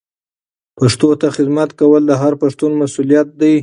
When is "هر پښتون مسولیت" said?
2.21-3.27